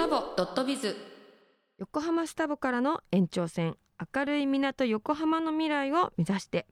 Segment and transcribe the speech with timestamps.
[0.00, 0.96] タボドットビズ。
[1.76, 3.76] 横浜スタバからの延長線。
[4.14, 6.66] 明るい港横浜の未来を目指して。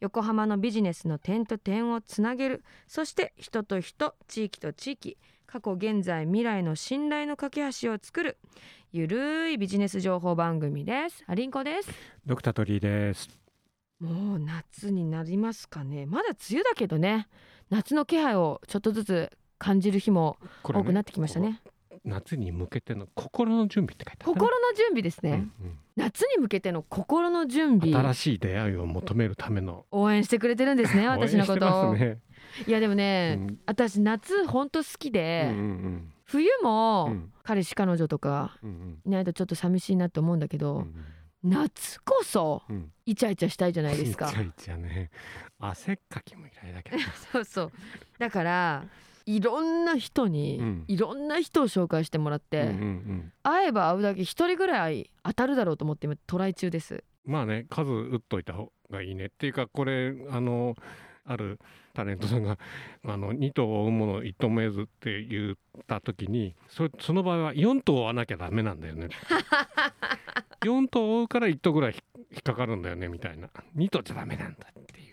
[0.00, 2.64] 横浜のビジネスの点と点をつなげる。
[2.88, 5.18] そして人と人地域と地域。
[5.46, 8.38] 過去現在未来の信頼の架け橋を作る。
[8.92, 11.22] ゆるいビジネス情報番組です。
[11.26, 11.90] アリンコです。
[12.24, 13.28] ドクタートリーです。
[14.00, 16.06] もう夏になりますかね。
[16.06, 17.28] まだ梅雨だけどね。
[17.68, 21.60] 夏の気配をちょっとずつ感じる日も多くなってきましたね
[22.04, 25.78] 夏に向けての心の準備って書いてあった心の準備ですね、うんうん。
[25.96, 27.94] 夏に向けての心の準備。
[27.94, 29.84] 新しい出会いを求めるための。
[29.90, 32.18] 応援してくれてるんですね 私のこと、すね。
[32.66, 33.60] いやでもね、うん。
[33.66, 36.12] 私夏ほんと好きうんで、うん。
[36.24, 37.32] 冬も、うん。
[37.42, 38.98] 彼氏彼女とかうんうん。
[39.04, 40.94] いないとちょっと寂しいなと思うんだけど、うん
[41.42, 42.76] 夏こそうん。
[42.76, 44.28] うんイチャイチャしたいじゃないですか。
[44.28, 45.10] イチャイチャね。
[45.58, 46.98] 汗っかきもいらいだけど
[47.32, 47.72] そうそう。
[48.18, 48.84] だから
[49.36, 50.84] いろんな人に、うん。
[50.88, 53.32] いろんな人を紹介してもらって、うんうんうん。
[53.42, 57.04] 会えば会うだけ一人ぐらい当たるだろうと思って今トライ中です。
[57.24, 60.74] まあね数打っといた方がいいねっていうかこれあの
[61.24, 61.60] ある
[61.94, 62.58] タレントさんが
[63.04, 65.54] あの2頭を追うもの一頭も得ずって言っ
[65.86, 69.08] た時にそその場合は4頭追わなきゃダメなんだよね。
[70.62, 72.00] 4頭追うから1頭ぐらい引
[72.32, 73.48] 引っかかるんだよねみたいな。
[73.76, 75.12] 2頭じゃダメなんだっていう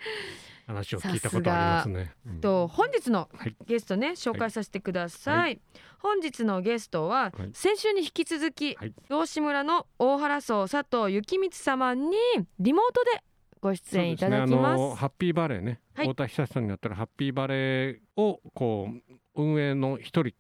[0.68, 2.14] 話を聞いたことありますね。
[2.28, 2.42] うん。
[2.42, 3.56] と本日のはい。
[3.66, 5.62] ゲストね紹介させてください、はい。
[6.00, 7.50] 本日のゲストは、はい。
[7.54, 8.94] 先週に引き続き、はい。
[9.10, 12.12] 道志村の大原荘佐藤幸光様に
[12.60, 13.24] リモートで
[13.62, 14.50] ご出演いただきます。
[14.50, 14.60] すね。
[14.60, 16.08] あのハッピーバレーね、はい。
[16.08, 20.34] 太田久さんになったらハッピーバレーをこう運営の一人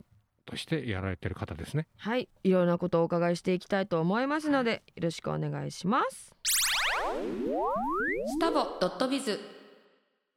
[0.45, 1.87] としてやられてる方ですね。
[1.97, 2.27] はい。
[2.43, 6.33] いろんなことをお伺いしていきたいと思いますのでよろしくお願いします。
[8.29, 9.39] スタボドットビズ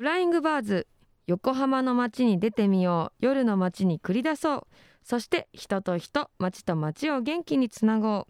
[0.00, 0.86] フライングバーズ
[1.26, 3.16] 横浜の街に出てみよう。
[3.18, 4.66] 夜の街に繰り出そう。
[5.02, 8.26] そして人と人街と街を元気につなごう。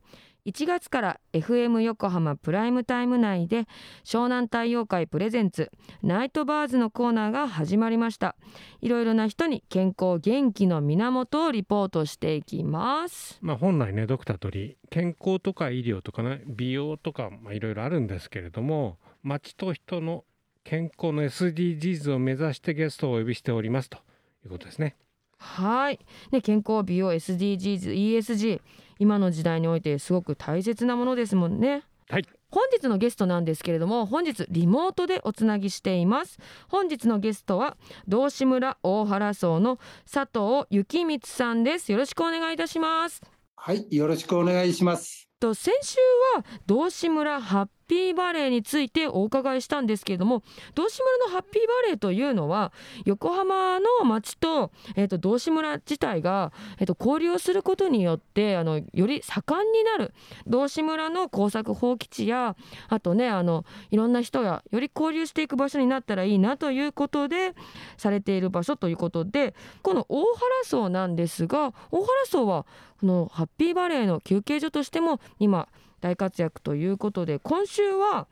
[0.50, 3.68] 1月から FM 横浜プライムタイム内で
[4.02, 5.70] 湘南太陽会プレゼンツ
[6.02, 8.34] ナイトバーズのコーナーが始まりました。
[8.80, 13.38] いろいろな人に健康元気の源をリポートしていきます。
[13.42, 20.24] まあ、本来ねドクター鳥健康とか医療とかね美容とかまあいろいろあるんですけれども街と人の
[20.64, 23.98] 健康の SDGs を目指してゲストをお呼びしておりますと。
[24.44, 24.96] いうことですね。
[25.38, 25.98] はい、
[26.32, 28.60] ね、健康美容 SDGs ESG
[28.98, 31.84] 今の時代においてすごく大切なものですもんね。
[32.08, 32.26] はい。
[32.50, 36.38] 本日のゲストなんですけれども本日リモートでおつなぎしています。
[36.68, 37.76] 本日のゲストは
[38.08, 39.78] 道志村大原荘の
[40.10, 41.92] 佐藤幸光さんです。
[41.92, 43.22] よろしくお願いいたします。
[43.56, 45.28] はい、よろしくお願いします。
[45.38, 45.96] と先週
[46.36, 50.44] は道志村ハッピーバレーについてお伺いしたんですけれども
[50.76, 52.72] 道志村のハッピーバレーというのは
[53.04, 60.14] 横浜の町と,、えー、と道志村自体が、えー、と交流をすることによってあのより盛んになる
[60.46, 62.54] 道志村の工作放棄地や
[62.88, 67.54] あとねあのいろんな人がより交流していく場所になったらいいなということで
[67.96, 69.52] されている場所ということで
[69.82, 70.28] この大原
[70.62, 72.66] 荘なんですが大原荘は
[73.00, 75.66] このハッピーバレーの休憩所としても今
[76.00, 78.26] 大活躍ということで今週は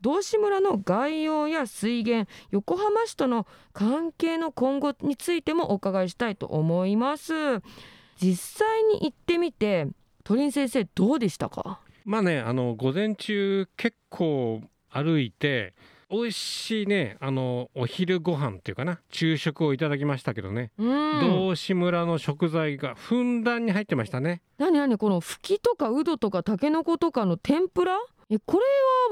[0.00, 7.32] 道志村の概要や水源横浜市との関係の今後についてもお伺いしたいと思います。
[8.22, 9.88] 実際に行ってみて
[10.24, 11.80] 鳥居先生どうでしたか？
[12.04, 15.74] まあねあの午前中結構歩いて
[16.10, 24.42] 美味しいねあのお昼ご飯っていうかな昼食をいただきましたけどね、うん道志村の食材がふんだんに入ってましたね。
[24.58, 24.96] 何何？
[24.96, 27.98] このフキとかウドとかタケノコとかの天ぷら？
[28.30, 28.64] えこれ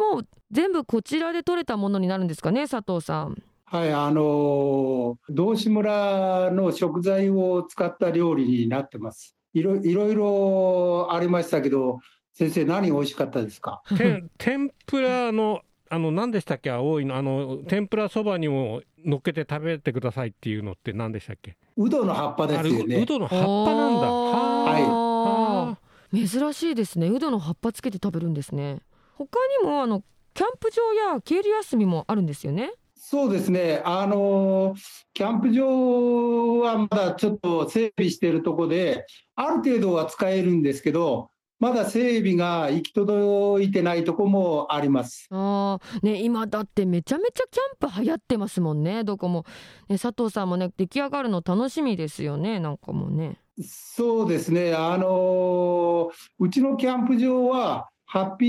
[0.06, 9.36] はもう全部こちらで採れたものになるんですかね佐藤さんはい、あの道志村の食材を使った料理になってます。
[9.52, 11.98] いろいろいろありましたけど、
[12.32, 13.82] 先生何美味しかったですか？
[13.98, 16.70] て天ぷらのあの何でしたっけ？
[16.70, 17.16] 青いの。
[17.16, 21.56] あの天ぷらそばにも乗っけて食べてくださいっていうのって何でしたっけ？
[21.76, 23.04] うどの葉っぱですよね。
[23.06, 24.10] どの葉っぱなんだ。
[24.10, 25.78] はいはあ
[26.10, 27.08] 珍しいですね。
[27.08, 28.80] ウドの葉っぱつけて食べるんですね。
[29.16, 30.02] 他にもあの
[30.32, 32.72] キャンプ場やケール休みもあるんですよね。
[32.94, 33.82] そうですね。
[33.84, 34.74] あの
[35.14, 45.26] キャンプ場はまだちょっと整備しているところで、ある程度は使えるんですけど、まだ整備が行き届いてないところもあります。
[45.30, 46.06] あー。
[46.06, 49.02] ね今だってめちゃめちゃキャンプ流行ってますもんね。
[49.04, 49.44] どこも。
[49.88, 52.60] ね佐藤さんもね出来上がるの楽しみですよね。
[52.60, 53.38] なんかもうね。
[53.60, 58.46] そうですね、あのうちのキャンプ場は、ハッピ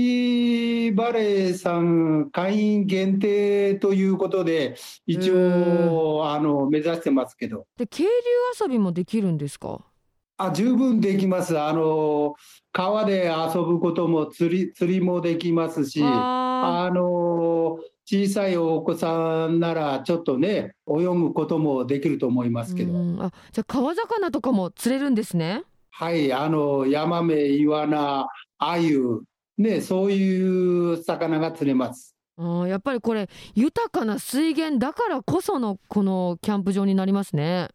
[0.90, 4.76] ーバレーさん会員限定ということで、
[5.06, 8.08] 一応あの目指してますけど、で渓流
[8.62, 9.84] 遊びもできるんですか？
[10.42, 11.58] あ十分できます。
[11.58, 12.34] あの
[12.72, 25.62] 川で遊ぶことも釣り釣りもできますし、ああの小さいお子さんならちょっとね泳ぐこともできると思いますけど、うんあじゃあ川魚とかも釣れるんですね。
[25.90, 28.26] はい、あのヤマメ、イワナ、
[28.58, 29.20] アユ、
[29.58, 32.16] ねそういう魚が釣れます。
[32.38, 37.68] あーやっぱりこれ豊かな水源だからこそのこのキャンプ場になりますね。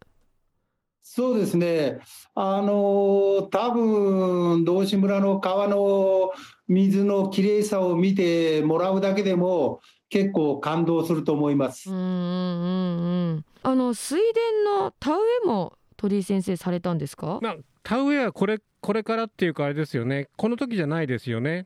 [1.16, 2.00] そうですね、
[2.34, 6.34] あの多分道志村の川の
[6.68, 9.80] 水のきれいさを見てもらうだけでも、
[10.10, 11.90] 結構感動すると思います。
[11.90, 13.46] うんうんうんうん。
[13.64, 17.40] あの水田の田植えも鳥居先生されたんですか？
[17.42, 21.66] まあ、田植えはこれこれからっていうかあれですよねこの時じゃないですよね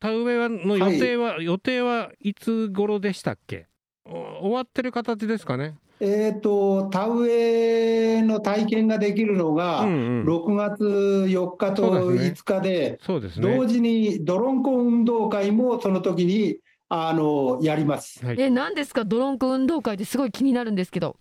[0.00, 3.68] 田植えはの予定は、予定はいつ頃でしたっけ？
[4.04, 10.24] お終わってる形ですかねえっと、田植えの体験ができるのが、うんうん。
[10.24, 10.82] 6月
[11.28, 12.30] 4日とそうですね。
[12.30, 13.56] 5日で、そうですね。
[13.56, 16.58] 同時にドロンコ運動会もその時に
[16.88, 18.24] あのやります。
[18.24, 18.40] はい。
[18.40, 19.04] え何ですか？
[19.04, 21.16] ドロンコ運動会ってすごい気になるんですけど。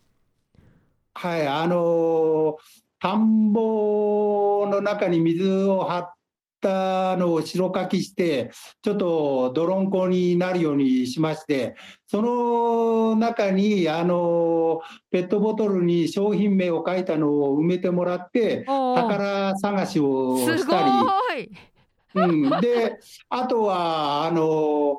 [1.14, 2.58] はい、あの
[3.02, 6.14] 田んぼの中に水を張っ
[6.60, 8.52] たのを白かきして、
[8.82, 11.76] ちょっと泥んこになるようにしまして、
[12.08, 20.92] その中にあのペットボトルに商品名を書いたのを埋めてもらって、宝探しをしたり。
[21.40, 21.50] い。
[22.16, 22.28] う
[22.58, 24.98] ん、で、あとは、あの、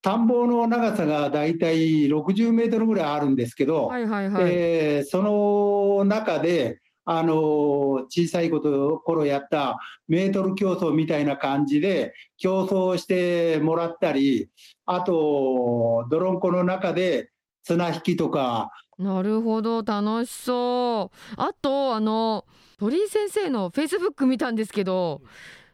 [0.00, 4.44] 田んぼの長さがだいたい60メートルぐらいあるんですけど、はいはいはい。
[4.46, 9.78] えーその中で、あの、小さいこと頃やった
[10.08, 14.50] メートル競争みたいな感じで競争してもらったり、
[14.84, 17.30] あと、泥んこの中で
[17.62, 21.34] 綱引きとか、なるほど楽しそう。
[21.36, 22.44] あとあの
[22.78, 25.22] 鳥居先生のフェイスブック見たんですけど、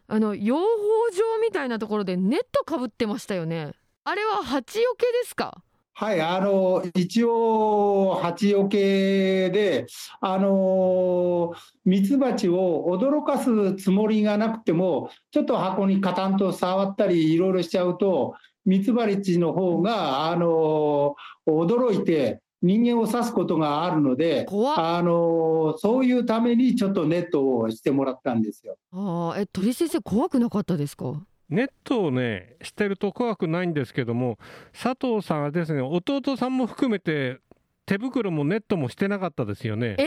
[0.06, 3.72] あの養蜂場みたいなところでネットかぶってましたよね。
[4.04, 5.62] あれは蜂よけですか？
[5.96, 9.86] はい、あの、一応、蜂よけで、
[10.20, 11.52] あの、
[11.84, 21.14] ミツバチを驚かすつもりがなくても、ちょっと箱にカタンと触ったり、いろいろしちゃうと、ミツバチの方が、あの、
[21.46, 28.78] 驚いて、人間を刺すことがあるので、あの、そういうためにちょっとネットをしてもらったんですよ。
[28.90, 31.12] ああえ鳥居先生怖くなかったですか？
[31.48, 34.38] ネットをねしてると怖くないんですけども
[34.72, 37.38] 佐藤さんはですね弟さんも含めて
[37.86, 40.04] 手袋もネットもしてなかったですよねえ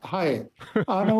[0.00, 0.48] はい。
[0.86, 1.14] あの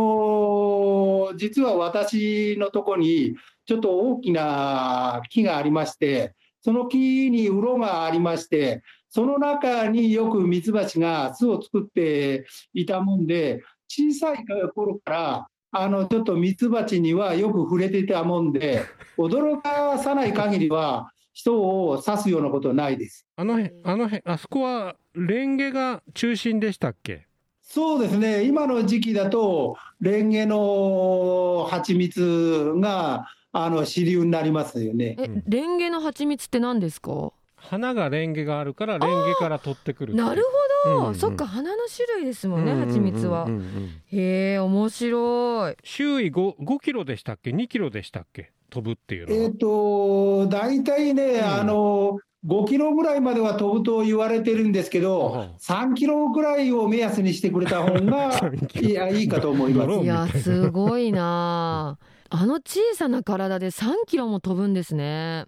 [1.32, 3.36] ー 実は私のとこに、
[3.66, 14.44] ちょっと大きな木がありまして、その木に鱗がありまして、その中によくミツバチが巣を作っていたもんで、小さい
[14.74, 18.84] 頃から、あの、ちょっとミツバチにはよく触れていたもんで、
[19.18, 23.24] 驚かさない限りは、人を刺すようなことはないです。
[23.36, 27.26] あの辺あの辺あそこはレンゲが中心でしたっけ？
[27.62, 35.16] そうですね、今の時期だと、レンゲの蜂蜜があの主流になりますよね。
[35.18, 37.30] え、うんレンゲの蜂蜜って何ですか？
[37.56, 40.48] 花がレンゲがあるからレンゲから取ってくるなるほ
[41.14, 43.48] そっか花の種類ですもんね、蜂蜜は。
[44.06, 45.76] へえ面白い。
[45.84, 48.52] 周囲 5, 5キロでしたっけ？2キロでしたっけ？
[48.70, 59.90] 飛ぶっていうのは、えっ、と、大体ね、んあの、5キロぐらいまでは飛ぶと言われてるんですけはどあ、3キロぐらいを目安にしてくれた方が 3キロいやいいかと思います。
[60.00, 62.04] いやすごいなあ。
[62.30, 65.46] あの小さな体で3キロも飛ぶんですね。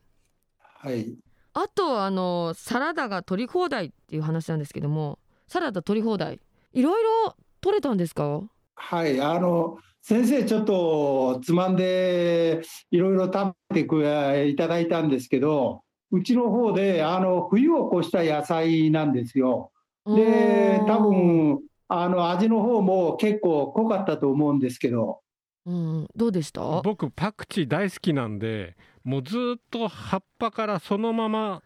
[0.58, 1.14] はい。
[1.52, 5.19] あとあのサラダが取り放題っていう話なんですけども、
[5.50, 6.38] サラダ取り放題
[6.72, 8.40] いろいろ取れたんですか？
[8.76, 14.04] はい、あの先生、ちょっとつまんでいろいろ食べてく
[14.46, 19.72] いただいたんですけど、うちの方であの冬を越した野菜なんですよ。
[20.06, 25.18] で、多分あの味の方も結構濃かったと思うんですけど、
[25.66, 26.80] うんどうでした？
[26.82, 31.62] 僕パクチー大好きなんでもうずっと葉っぱからそのまま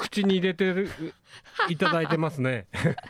[0.00, 0.90] 口に入れてる
[1.68, 2.66] いただいてますね。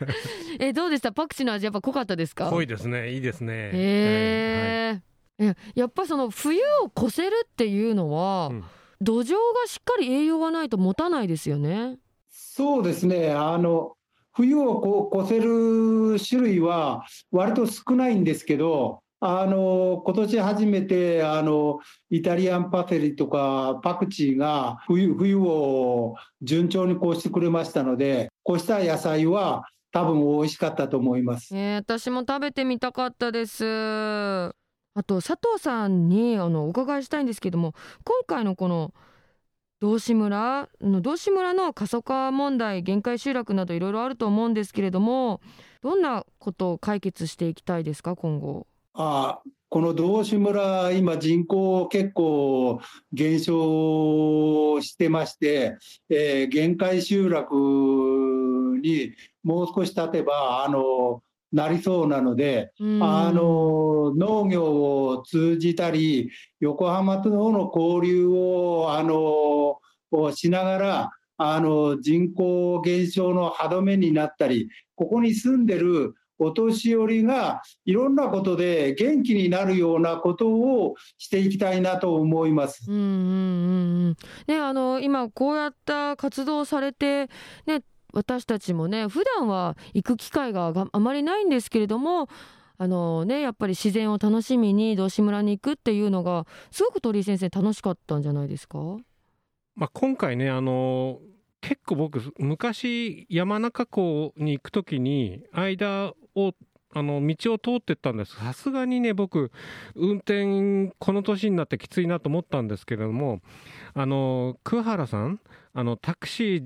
[0.59, 1.11] えどうでした？
[1.11, 2.49] パクチーの味やっぱ濃かったですか？
[2.49, 3.11] 濃いですね。
[3.13, 3.53] いいですね。
[3.73, 5.01] へ
[5.39, 8.63] え、えやっぱその冬を越せるっていうのは、うん。
[8.99, 9.35] 土壌が
[9.67, 11.99] しっかり栄養がないと持たないですよね。
[12.29, 13.95] そうですね、あの
[14.33, 31.55] 冬をこう越せる種類は割と少ないんですけど、あの今年初めてあのイタリアンパセリとかパクチーが冬冬を順調に越してくれましたので、越した野菜は多分美味しかったと思います。
[31.55, 33.65] えー私も食べてみたかったです。
[33.65, 38.93] あと佐藤さんにあのお伺いしたいんですけども今回のこの
[39.79, 45.39] 道志村の道志村の過疎化問題限界集落などいろいろあると思うんですけれども
[45.83, 48.65] どんなことを解決していきたいですか今後。
[48.99, 52.79] あこの道志村、今、人口結構
[53.11, 55.77] 減少してまして、
[56.09, 57.53] えー限界集落
[58.81, 59.11] に
[59.43, 63.03] もう少し経てば、あのなりそうなので、うん。
[63.03, 69.79] あの農業を通じたり、横浜との交流をあの
[70.11, 82.89] をしながら、あの人口減少の歯止めになったり、ここに住んでるお年寄りがいろんなことで元気になるようなことをしていきたいなと思います。
[82.89, 84.15] うんうんうんうん
[84.47, 87.29] ねあの今こうやった活動をされて
[87.65, 87.81] ね
[88.13, 92.29] 私たちもね普段は行く機会ががあまりないんですけれども
[92.77, 98.77] あのねやっぱり自然を楽しみに道志村に行くっていうのがすごく鳥居先生楽しかったんじゃないですか？
[99.75, 101.19] まあ、今回ねあの
[101.59, 106.53] 結構僕昔山中湖に行く時に間を
[106.93, 108.35] あの道を通ってったんです。
[108.35, 109.51] さすがにね僕
[109.95, 113.41] 運転この年になってきついなと思ったんですけれども
[113.93, 115.39] あの桑原さん
[115.73, 116.63] あのタクシー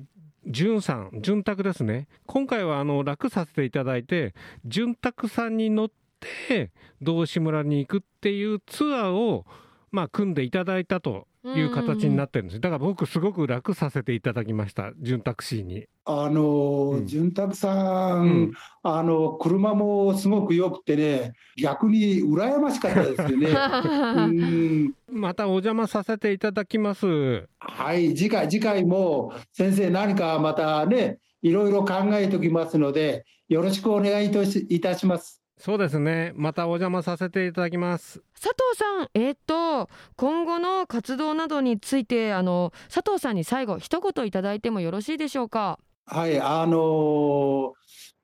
[0.48, 2.08] 潤さん潤沢ですね。
[2.25, 4.34] 今回はあの楽させていただいて
[4.66, 5.92] 潤沢さんに乗っ
[6.48, 9.46] て道志村に行くっていうツアーを
[9.92, 12.62] まあ組んでいただいたという形になってるんです。
[12.62, 15.88] だから僕すごく楽させていただきました、潤タクシーに。
[16.05, 18.51] あのうん潤沢さん、うん
[18.83, 23.50] あの車もすごく良くてね、逆に羨ましかったですよね。
[23.53, 27.48] うんまたお邪魔させていただきます。
[27.60, 34.31] はい、次回、次回も先生、何かまたね、いろいろ考えておきますので、よろしくお願い
[34.69, 35.40] いたします。
[35.63, 36.34] そうですね。
[36.36, 38.24] またお邪魔させていただきます。
[38.34, 45.77] 佐藤さんえっ、と今後の活動などについてあの佐藤さんに最後一言いただいてもよろしいでしょうか？
[46.08, 47.74] はい、あの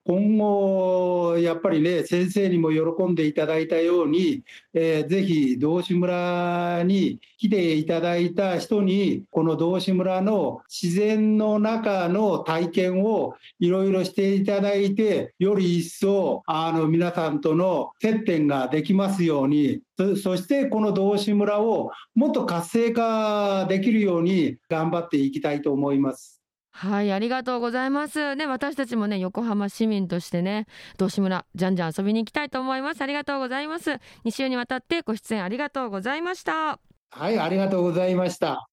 [0.08, 4.42] 今後、やっぱりね、先生にも喜んでいただいたように、
[4.74, 26.37] えーぜひ道志村に来ていただいた人に、この道志村の自然の中の体験をいろいろしていただいて、より一層あの皆さんとの接点ができますように、そそしてこの道志村をもっと活性化できるように頑張っていきたいと思います。
[26.80, 28.36] はい、ありがとうございます。
[28.36, 30.68] ね、私たちもね、横浜市民としてね、
[31.00, 33.02] 道志村、じゃんじゃん遊びに行きたいと思います。
[33.02, 34.00] ありがとうございます。
[34.26, 36.80] 2週にわたってご出演ありがとうございました。
[37.10, 38.68] はい、ありがとうございました。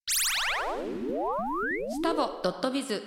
[1.88, 3.02] スタボドットビズ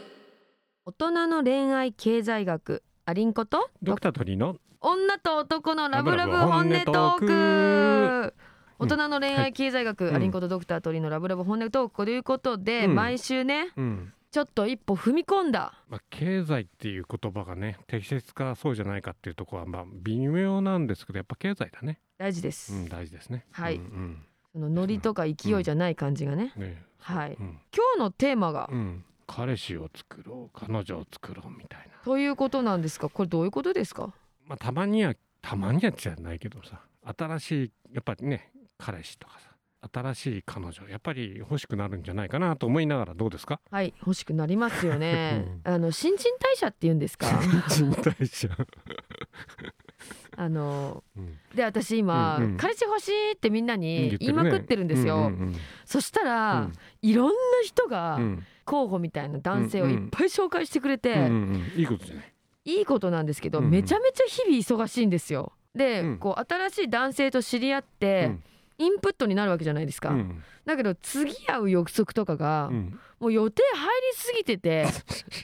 [0.83, 3.69] 大人の恋愛経済学、アリンコと？
[3.83, 8.33] ドクター鳥の女と男のラブラブ本音トーク。
[8.79, 14.13] 大人の恋愛経済学、うんアリンコとドクター鳥のラブラブ本音トークということで、うん毎週ね、うん。
[14.31, 15.73] ちょっと一歩踏み込んだ。
[15.89, 21.99] まあ、経済っていう言葉がね、適切かそうじゃないかっていうところは、まあ、微妙なんですけど、やっぱ経済だね。
[22.17, 22.73] 大事です。
[22.73, 23.45] うん、大事ですね。
[23.51, 26.51] はいうんそのノリとか勢いじゃない感じがね。
[26.55, 26.63] うん。
[26.63, 27.37] ねはい。
[27.39, 27.59] うん。
[27.71, 29.03] 今日のテーマが、うん。
[29.27, 32.03] 彼氏を作ろう、彼女を作ろうみたいな。
[32.03, 33.09] ということなんですか？
[33.09, 34.13] これどういうことですか？
[34.45, 36.81] まあ、たまにはたまにはじゃないけどさ
[37.17, 39.51] 新しいやっぱりね彼氏とかさ
[39.93, 43.59] 新しい彼女やっぱり欲しくなるんじゃないかなと思いながらどうですか？
[43.69, 45.59] はい、欲しくなりますよね。
[45.63, 47.27] あの新陳代謝って言うんですか？
[47.69, 48.49] 新陳代謝、
[50.35, 51.37] あのうん。
[51.55, 52.57] で私今、うんうん。
[52.57, 55.17] 彼氏欲しいってみんなに言いまくってるんですよ。
[55.17, 55.55] うんうん
[55.85, 56.73] そしたら、うん。
[57.01, 58.43] いろんな人がうん。
[58.65, 61.79] 候補みたいな男性をいっぱい紹介してくれて、うんうんうん。
[61.79, 62.33] いいことじゃない？
[62.65, 63.71] いいことなんですけど、うんうん。
[63.71, 65.53] めちゃめちゃ日々忙しいんですよ。
[65.73, 66.17] で、うん。
[66.17, 68.31] こう新しい男性と知り合って、
[68.79, 70.09] インプットになるわけじゃないですか。
[70.09, 70.43] うん。
[70.65, 72.99] だけど次会う約束とかが、うん。
[73.19, 74.85] もう予定入りすぎてて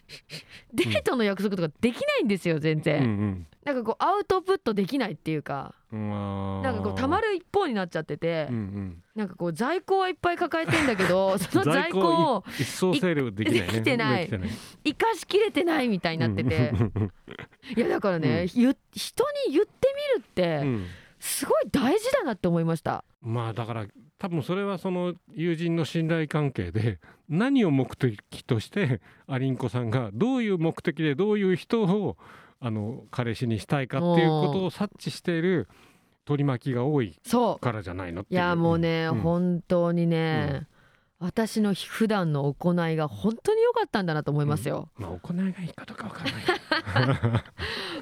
[0.74, 3.48] デートの約束とかできないんですよ全うん然、うん。
[3.64, 9.04] なんかこうアウトプットできないっていうかうなんかこうたまる一方になっちゃってて、うんうん。
[9.16, 13.82] なんかこう在庫はいっぱい抱えてんだけど その在庫を一層整理できないね。
[13.82, 14.30] てない
[14.84, 17.12] 生かしきれてないみたいになってて、うん
[17.76, 19.72] いやだからね、ゆ人に言って
[20.18, 20.88] みるってうん。
[21.20, 23.06] すごい大事だなって思いました。
[23.24, 23.86] まあだから
[24.20, 27.00] 多分それはその友人の信頼関係で
[27.30, 32.18] 何を目的としてアリンコさんがどういう目的でどういう人を
[32.60, 35.68] あの彼氏にしたいかっていうことを察知している
[36.26, 37.18] 取り巻きが多い
[37.62, 39.16] からじゃないのっていやもうね、ん。
[39.16, 40.68] 本当にね、
[41.20, 46.34] 私の普段の行いが本当に良かったんだなと思いますよ、まあ行いがいいかどうかわかんない。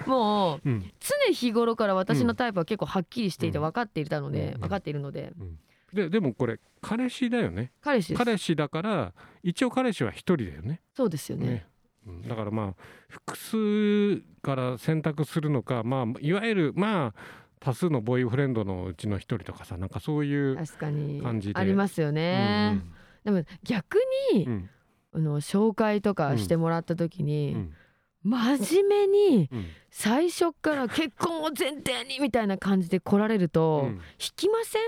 [0.07, 3.63] もううん、常日頃から私のタイプは結構はっきりしていてうん。
[3.65, 4.61] 分かっていたので、うん。
[4.61, 5.33] 分かっているので。
[5.93, 7.71] ででもこれ彼氏だよね。
[7.81, 9.13] 彼氏彼氏だから
[9.43, 10.81] 一応彼氏は一人だよね。
[10.95, 11.47] そうですよね。
[11.47, 11.67] ね。
[12.07, 12.21] うん。
[12.27, 21.21] だからまあ複数から選択するのかまあいわゆるまあ多数のボーイフレンドのうちの一人とかさなんかそういう、確かに。
[21.21, 21.59] 感じで。
[21.59, 22.81] ありますよね、
[23.23, 23.99] でも逆
[24.33, 24.69] に、うん
[25.13, 27.73] あの紹介とかしてもらった時うに、ん。
[28.23, 29.65] 真面目にうん。
[29.89, 33.89] 最初から結婚を前提にみたいな感じで来られると、うん。
[33.89, 33.99] 引
[34.35, 34.81] きません？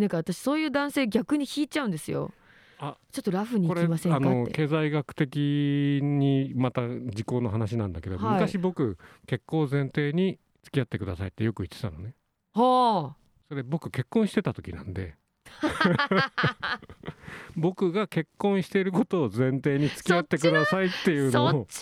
[0.00, 2.32] なんか私そういう男性逆に引いちゃうんですよ。
[2.78, 2.96] あ。
[3.12, 4.16] ちょっとラフにこれ行きませんか？
[4.16, 4.52] あのって。
[4.52, 8.34] 経済学的にまた時効の話なんだけど、はい。
[8.34, 12.14] 昔僕結婚を前提に付き合ってくださいってよく言ってたのね。
[12.54, 13.14] は
[13.48, 15.16] それ僕結婚してた時なんで
[17.56, 21.80] 僕が結婚していることを前提に付き合ってくださいっていうあのをそっち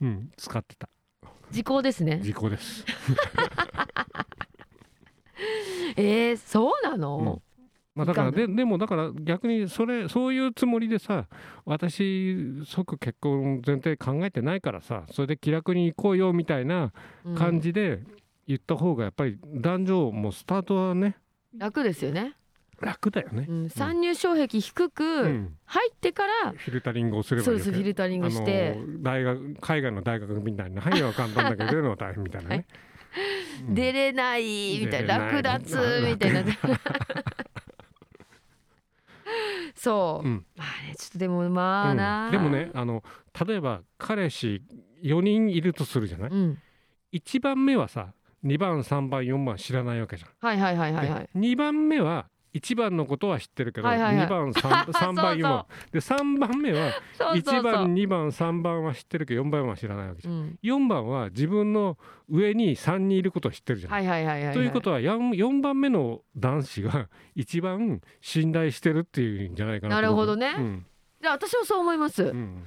[0.00, 0.08] の？
[0.08, 0.88] うん、使ってた。
[1.50, 2.20] 時効ですね。
[2.22, 2.84] 時効です。
[5.96, 7.42] えー、そうなの、うん。
[7.94, 11.28] まあだからででもだから逆にそれそういうつもりでさ
[11.64, 16.92] 私即結婚前提考えてないからさそれで気楽に行こうよみたいな
[17.24, 17.34] うん。
[17.36, 18.02] 感じで
[18.48, 21.16] 言った方がやっぱり男女もスタートはね
[21.56, 22.34] 楽ですよね、
[22.84, 23.46] 楽だよね。
[23.48, 23.52] う。
[23.52, 25.56] ん、参入障壁低くうん。
[25.64, 27.70] 入ってから、フィルタリングをすればそういいわけ。
[27.70, 32.56] ですフィルタリングして、大学海外の大学みたいな範囲は簡単だけど出るのは大変みたいなね。
[32.56, 32.66] はい。
[33.68, 35.30] うん出れないみたいな。
[35.30, 36.42] 略奪みたいな。
[39.76, 40.46] そう、うん。
[40.56, 42.32] まあねちょっとでもまあな、うん。
[42.32, 43.02] でもねあの
[43.46, 44.62] 例えば彼氏
[45.02, 46.58] 4人いるとするじゃない、うん。
[47.12, 48.14] 1番目はさ
[48.44, 50.30] 2番3番4番知らないわけじゃん。
[50.40, 51.28] はいはいはいはいはい。
[51.34, 54.26] で2番目は1番のことは知ってるけど、はいはいはい。
[54.26, 57.60] 2番 3, 3 番4番で3番目はそうそうそう。
[57.60, 60.34] 1番2番3番は知ってるけど4番は知らないわけじゃん。
[60.34, 63.92] うん、4番は自分の上に3人いることを知ってるじゃん。
[63.92, 70.54] はいはいはいはい、はい、ということは 4, 番目の男子が 一番信頼してるっていうんじゃないかなとなるほどね。
[70.56, 70.86] うん。
[71.20, 72.62] じゃあ私もそう思います、うん。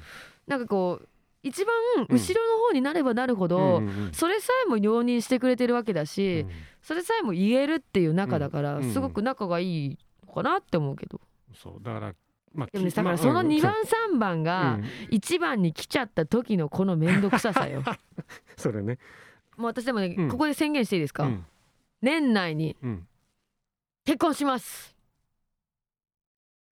[0.47, 1.07] なんかこう
[1.43, 1.73] 一番
[2.09, 4.09] 後ろの方になればなるほど、うんうん。
[4.11, 6.49] それさえも容認してくれてるわけだし、うん
[6.87, 8.93] それさえも言えるっていう仲だから、うん。
[8.93, 11.19] すごく仲がいいのかなって思うけど。
[11.53, 12.13] そうだから
[12.53, 14.83] まあでもねきだからその2番ま3番あがうん。
[15.11, 17.83] 1番に来ちゃった時のこの面倒くささよ。
[18.55, 18.99] それね。
[19.57, 20.29] もう私でもね、うん。
[20.29, 21.45] ここで宣言していいですか、うん。
[22.01, 23.05] 年内にうん。
[24.05, 24.95] 結婚します。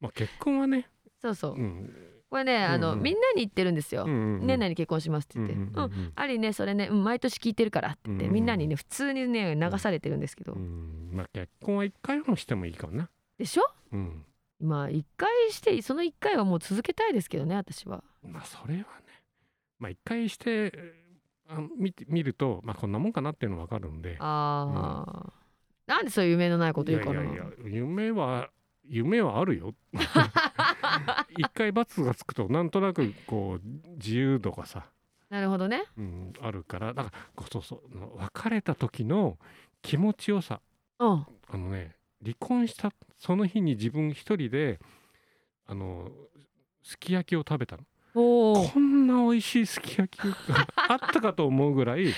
[0.00, 0.88] まあ結婚はね。
[1.20, 2.98] そうそう、うんこれねあの、うん。
[2.98, 5.82] うんみんなに言ってるんですよ、うんうん年内に結婚しますって言って、ううんんうん。
[5.82, 11.10] うんありねそれね、うん毎年聞いてるからって言って、うんうんみんなにね普通にね流されてるんですけど、うん。
[11.12, 13.10] まあ結婚は一回もしてもいいかもな。
[13.38, 13.62] でしょ？
[13.92, 14.24] うん。
[14.60, 18.02] まあ一回してその一回はもう続けたいですけどね私は。
[18.26, 18.84] まあそれはね。
[19.78, 20.72] まあ一回して
[21.48, 24.16] あ見て見るとまあこんなもんかなっていうのわかるんで。
[24.20, 25.32] ああ、
[25.86, 27.22] なんでそういう夢のないこと言うかな。
[27.22, 28.48] いやいや夢は
[28.84, 29.74] 夢はあるよ
[31.36, 34.86] 一回罰がつくとなんとなくこう自由度がさ、
[35.30, 35.84] なるほどね。
[35.96, 37.80] うん、あるからだからそうそう
[38.18, 39.38] 別れた時の
[39.80, 40.60] 気持ちよさ。
[40.98, 41.26] うん。
[41.48, 44.78] あのね離婚したその日に自分一人で
[45.66, 46.10] あの
[46.82, 47.84] すき焼きを食べたの。
[48.14, 50.34] こんな美味しいすき焼きが
[50.88, 52.12] あったかと思うぐらいえ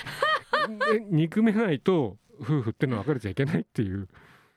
[1.09, 4.09] 憎めないと夫婦ってのは別れちゃいけないっていう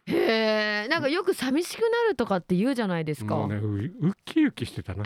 [0.09, 5.05] へえなんかよく寂しくなるとかって言うじゃないですか、もうねうウッキウキしてたな。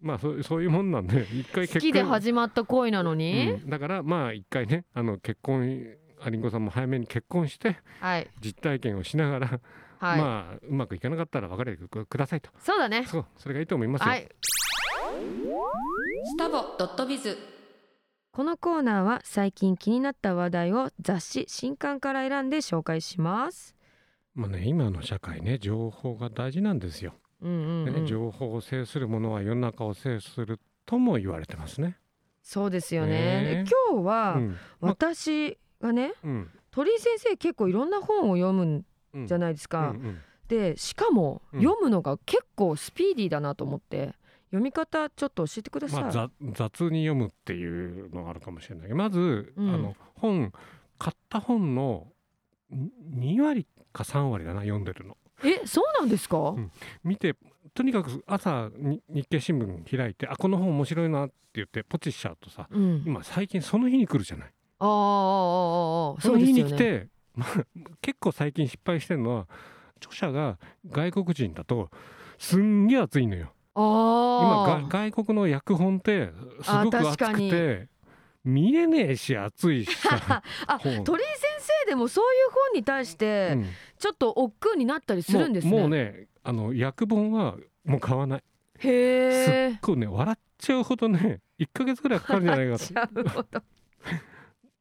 [0.00, 1.80] まあそう そういうもんなんで一回結婚。
[1.80, 3.70] 好きで始まった恋なのに、うん。
[3.70, 8.28] だからまあ一回ねあの結婚アリンコさんも早めに結婚してはい。
[8.40, 9.60] 実体験をしながら、
[9.98, 12.50] はい、まあうまくいかなかったら別れてくくださいと。
[12.58, 13.04] そうだね。
[13.06, 14.28] そうそれがいいと思いますよ、はい。
[16.24, 17.55] スタボドットビズ
[18.36, 23.74] このコーナーは最近気になった話題を雑誌新刊から選んで紹介します。
[24.34, 31.96] まあね今の社会ね情報が大事なんですよ、うんうん、うん、情報を制するものは世の中を制するとも言われてますね。
[32.42, 33.08] そうですよね。
[33.10, 33.64] ね。
[33.90, 34.56] 今日はうん。
[34.80, 36.50] 私がねうん。
[36.72, 40.18] 鳥居先生結構いろんな本を読むんうんじゃないですか、うんうん。
[40.48, 41.62] でしかもうん。
[41.62, 44.14] 読むのが結構スピーディーだなと思って
[44.46, 49.74] 読み方ちょっと教えてください、まあ、ざ雑に読むっていうのがあるかもしれないけどまず、うん。
[49.74, 50.52] あの本
[50.98, 52.06] 買った本の
[52.72, 55.16] 2割か3割だな読んでるの。
[55.44, 56.70] えそうなんですか、ん。
[57.04, 57.36] 見て
[57.74, 64.52] とにかく朝に日経新聞開いてあこの本面白いなって言ってポチしちゃうとさうん、今最近その日に来るじゃない。
[64.78, 67.00] ああああああその日に来そうですよね。
[67.02, 67.64] て、 まあ、
[68.00, 69.48] 結構最近失敗してるのは
[69.96, 71.90] 著者が外国人だと
[72.38, 76.30] すんげえ熱いのよ今外国の訳本って
[76.62, 77.50] すごくあ熱確かに。
[77.50, 77.88] くて
[78.44, 80.42] 見えねえし熱いしさ。
[80.66, 81.04] あ本。
[81.04, 81.42] 鳥居先
[81.84, 83.66] 生でもそういう本に対してうん。
[83.98, 85.70] ちょっと億劫になったりするんですね。
[85.70, 88.44] もうもうねあの訳本はもう買わない。
[88.80, 89.78] すっへえ。
[89.82, 92.84] ごいね笑っちゃうほどね1ヶ月ぐらいかかるんじゃないかと。
[92.94, 93.62] 笑っちゃうほど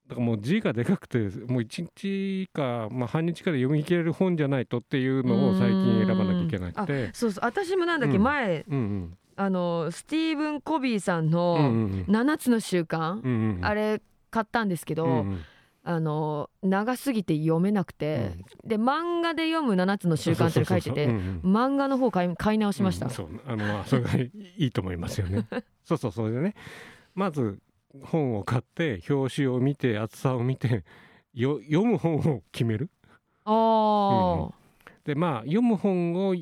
[0.07, 1.29] だからもう字がでかくてもう
[1.61, 7.09] 1日か、まあ、半日から読み切れる本じゃないとっていうのを最近選ばなきゃいけなくて。
[7.13, 7.45] そうそう。
[7.45, 8.23] 私もなんだっけ、うん。
[8.23, 9.17] 前うんうん。
[9.37, 15.41] あのスティーブン・コビーさんうんうのん「7つの習慣」うんうんあれ買ったんですけど、うんうん。
[15.87, 18.31] あの長すぎて読めなくて、
[18.63, 21.07] で漫画で読む7つの習慣って書いてて
[21.43, 23.11] 漫画の方買い買い直しました、うん。
[23.11, 23.27] そう。
[23.45, 25.45] あのまあそれがいいと思いますよね。
[25.85, 26.55] そうそうそれでね。
[27.13, 27.59] まず
[28.03, 30.83] 本を買って表紙を見て厚さを見て
[31.33, 32.89] よ読む本を決める？
[33.45, 34.53] ああ、
[35.03, 36.35] でまあ読む本を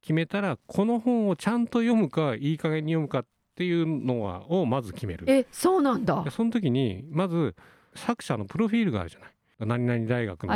[0.00, 5.24] 決めたらこの本をちゃんと読むかいい加減に読むかっていうのはをまず決める。
[5.28, 6.22] えそうなんだ。
[6.24, 7.54] でその時にまず
[7.94, 9.30] 作者のプロフィールがあるじゃない？
[9.60, 10.52] 何々大学の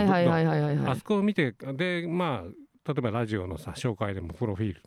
[0.91, 4.83] あそこを見てでまあ例えばラジオのさ紹介でもプロフィール。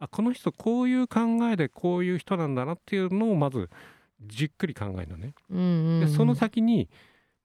[0.00, 1.20] あこの人こういう考
[1.50, 3.70] えでこういう人なんだなっていうのをまず
[4.26, 5.34] じっくり考えるのね。
[5.50, 6.00] うんうんうん。
[6.00, 6.88] でその先に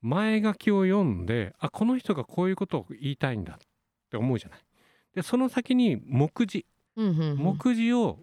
[0.01, 3.57] 前書きを読んであこの人がこういうことを言いたいんだっ
[4.09, 4.59] て思うじゃない。
[5.15, 6.65] でその先に目次。
[6.95, 7.37] うんうんうん。
[7.37, 8.19] 目次を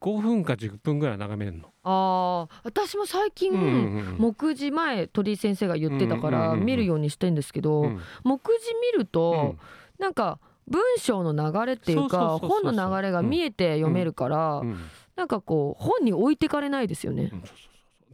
[0.00, 1.68] 5分か10分ぐらい眺めるの。
[1.82, 4.16] ああ私も最近、うんうんうん。
[4.18, 6.66] 目次前鳥居先生が言ってたからうんうんうんうん。
[6.66, 8.00] 見るようにしてんですけど、うん。
[8.24, 9.58] 目次見ると、うん。
[9.98, 14.78] なんか文章の流れっていうか本の流れが見えて読めるから、うん
[15.16, 17.32] なんかこう本に置いてかれないですよね。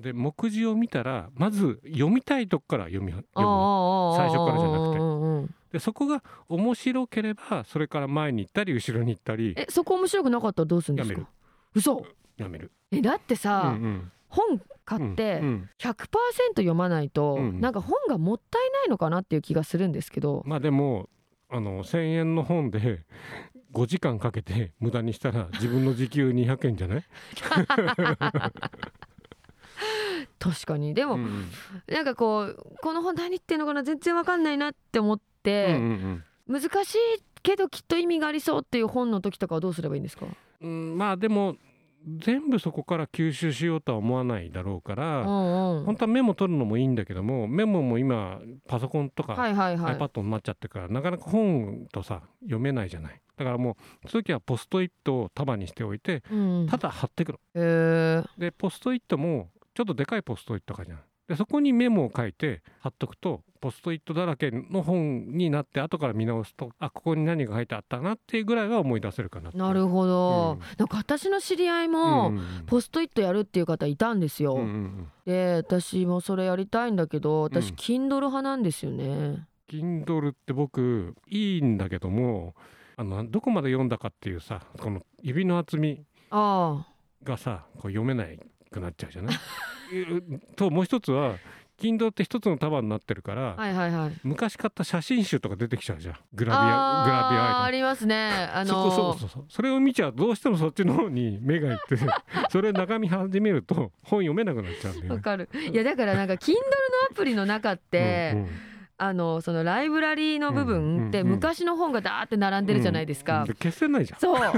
[0.01, 4.15] で目次を見たらまず読みたいとこから読み読む。
[4.17, 4.99] 最初からじゃなくて。
[4.99, 5.55] うんうんうん。
[5.73, 9.55] でそこが面白ければそれから前に行ったり後ろに行ったり。
[9.57, 11.31] えそこ面白くなかったらどうするんですやめか
[11.75, 12.03] 嘘。
[12.37, 12.73] やめる。
[12.91, 14.13] えだってうさ、んうん。
[14.29, 15.71] 本買ってうんうん。
[15.79, 15.95] 100%
[16.57, 21.09] 読まないと、うんなんか本がもったいないのかなっていう気がするんですけど、まあでも
[21.49, 23.05] あの1,000円の本で
[23.73, 27.05] 5時間かけて無駄にしたら自分の時給200円じゃない、
[30.39, 30.95] 確かに。
[30.95, 31.51] でも、うん
[31.89, 36.25] なんかこうこの本何言ってんのかな全然わかんないなって思っうんて、うん。
[36.49, 36.99] 難しい
[37.43, 40.27] けどきっと意味がありそうっていう本の時とかはどうすればいいんですか、
[40.61, 41.57] うんうんまあでも
[42.07, 45.85] 全部そこから吸収しようとは思わないだろうから、うんうん。
[45.85, 49.97] 本当はメモ取るのもいいんだけどもメモも今パソコンとか、はいはいはい。
[49.97, 53.21] iPad になっちゃってるからなかなか本とさ読めないじゃない。
[53.37, 56.67] だからもうその時はポストイットを束にしておいてうん。
[56.69, 57.41] ただ貼ってくの。
[57.55, 58.25] へー。
[58.39, 61.01] でポストイットもちょっとでかいポストイットかじゃん。
[61.29, 70.67] でそこにメモを書いて貼っとくとポストイットだらけの本になって後から見直すとあここに何が書いてあったなっていうぐらいは思い出せるかななるほど、うん。
[70.77, 72.43] なんか私の知り合いうも、んうん。
[72.67, 77.75] ポストイットやるっていう方いたんですよ、うんうんうんで私もそれやりたいんだけど私、うん。
[77.77, 79.47] Kindle 派なんですよね。
[79.71, 82.55] Kindle って僕いいんだけども
[82.97, 86.87] あのどこまで読んだかっていうさこの指の厚みあ。
[87.23, 88.39] がさこう読めない
[88.75, 89.37] くなっちゃうじゃない？
[90.01, 91.37] うともう一つは
[91.81, 94.13] Kindle って一つの束になってるから、あはいはいはい。
[94.23, 96.17] 昔買った写真集とか出てきちゃうじゃん。
[96.33, 98.31] グラビあアグラビアアイテムーありますね。
[98.55, 99.45] あのそうそうそう。
[99.49, 101.97] それを見ちゃうどうしてもそっちの方に目がいって
[102.51, 105.15] それ中身始めると本読めなくなっちゃうんだよね。
[105.17, 105.49] わかる。
[105.73, 106.61] いやだからなんか Kindle の
[107.11, 108.49] アプリの中って、うんうん
[109.05, 111.35] あのそのライブラリーの部分ってうんうんうん。
[111.37, 113.47] 昔の本がダーって並んでるじゃないですか、うん。
[113.47, 114.21] で消せないじゃん。
[114.21, 114.37] そう。
[114.37, 114.51] あ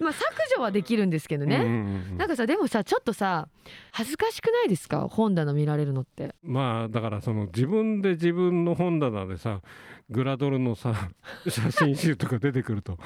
[0.00, 0.24] まあ削
[0.56, 2.18] 除はできるんですけどね、うんうんうん。
[2.18, 3.48] なんかさでもさちょっとさ
[3.92, 5.08] 恥ずかしくないですか？
[5.08, 6.34] 本棚見られるのって。
[6.42, 9.60] まあだからその自分で自分の本棚でさ
[10.10, 10.94] グラドルのさ
[11.48, 12.98] 写真集とか出てくると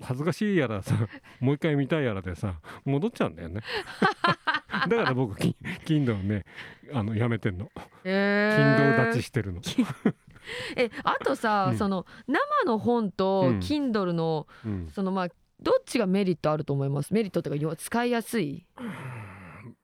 [0.00, 0.94] 恥ずかしいやらさ
[1.40, 3.60] もう一回見たいやらでさ戻っちゃうんだよね。
[4.88, 6.44] だから僕キ Kindle ね
[6.92, 7.70] あのやめてんの。
[8.04, 9.60] え Kindle 立ちしてるの。
[10.76, 11.78] えあとさ、うん。
[11.78, 13.58] その生の本とうん。
[13.60, 14.88] Kindle の、うん。
[14.90, 15.28] そのまあ
[15.60, 17.14] どっちがメリットあると思います？
[17.14, 18.66] メリットっていうかよ使いやすい？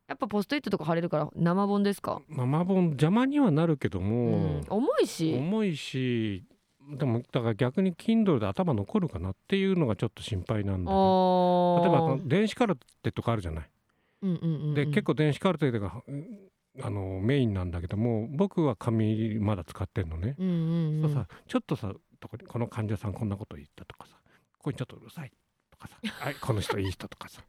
[0.09, 5.33] やっぱポストイットとか貼れるから生本ですか、生本邪魔にはなるけどうもん、、重いし。
[5.39, 6.45] 重いし
[6.99, 10.93] でもだから逆に Kindle で頭残るかなっていうのがちょっと心配なんだね。
[10.93, 13.71] 例えばー電子カルテとかあるじゃない？
[14.74, 16.26] で結構電子カルテがうん
[16.83, 20.37] あのメインなんだけども僕は紙まだ使ってんのね。
[20.38, 21.02] うんうんうん。
[21.02, 24.16] そうさちょっとさとこの患者さんこんなこと言ったとかさ
[24.59, 25.33] ここにちょっとうるさい。
[25.70, 25.96] とかさ
[26.28, 27.42] あこの人いい人とかさ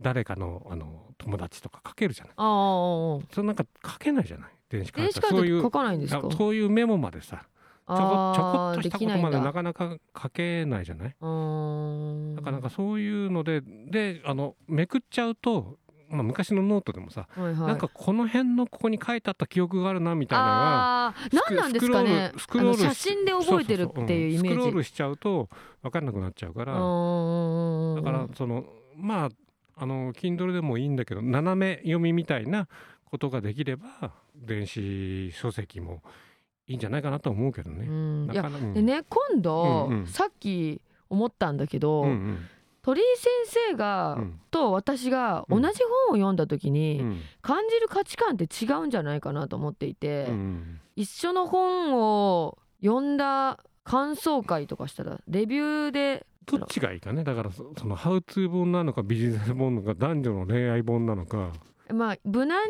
[0.00, 2.34] 誰かのあの友達とか書けるじゃない。
[2.36, 4.50] それなんか書けないじゃない。
[4.68, 6.22] 電子カルテそういうテ書かないんですか？
[6.24, 7.44] あそういうメモまでさ
[7.88, 15.76] ちょこちょこっとしたことまでなかなか書けないじゃない、なかなかそういうのでであのめくっちゃうと、
[16.10, 17.68] まあ、昔のノートでもさ、はいはい。
[17.68, 21.14] なんかこの辺のここに書いてあった記憶があるなみたいなのが
[21.48, 22.32] 何なんですかね？
[22.36, 25.48] スクロール写真で覚えてるっていうイメスクローージルしちゃうと
[25.82, 28.00] 分かんなくなっちゃうから、うー。
[28.00, 28.64] んだからその
[28.96, 29.28] まあ
[29.76, 32.66] あの Kindle でもいいんだけど斜め読みみたいな
[33.04, 36.02] ことができれば電子書籍も
[36.66, 37.86] いいんじゃないかなとは思うけどうね。
[37.86, 38.30] ん。
[38.32, 38.74] いやうん。
[38.74, 40.06] でね今度、うんうん。
[40.06, 42.38] さっき思ったんだけど、うんうん
[42.82, 43.30] 鳥居先
[43.70, 44.40] 生が、うん。
[44.50, 45.72] と私が同じ本を
[46.14, 47.20] 読んだ時に、うん。
[47.42, 50.80] 感じる価値観って違うんじゃないかなと思っていて、うん。
[50.96, 57.24] 一緒の本を読んだ感想会とかしたらレビューでどっちがいいかね。
[57.24, 61.52] だからそそのハウツー本なのかビジネス本なのか男女の恋愛本なのか、
[61.92, 62.60] まあ無難